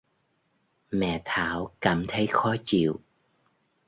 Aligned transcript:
mẹ 0.91 1.21
Thảo 1.25 1.71
cảm 1.81 2.05
thấy 2.07 2.27
khó 2.31 2.55
chịu 2.63 2.99